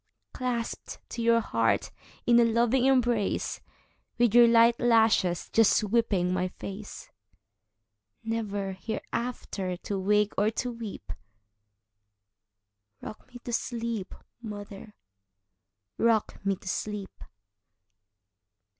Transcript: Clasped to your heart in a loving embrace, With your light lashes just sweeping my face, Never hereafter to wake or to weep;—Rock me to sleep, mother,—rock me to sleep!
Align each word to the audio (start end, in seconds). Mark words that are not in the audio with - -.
Clasped 0.33 0.99
to 1.09 1.21
your 1.21 1.41
heart 1.41 1.91
in 2.25 2.39
a 2.39 2.43
loving 2.43 2.85
embrace, 2.85 3.61
With 4.17 4.33
your 4.33 4.47
light 4.47 4.79
lashes 4.79 5.47
just 5.53 5.77
sweeping 5.77 6.33
my 6.33 6.47
face, 6.47 7.11
Never 8.23 8.71
hereafter 8.71 9.77
to 9.77 9.99
wake 9.99 10.33
or 10.39 10.49
to 10.49 10.71
weep;—Rock 10.71 11.05
me 13.31 13.37
to 13.43 13.53
sleep, 13.53 14.15
mother,—rock 14.41 16.43
me 16.43 16.55
to 16.55 16.67
sleep! 16.67 17.23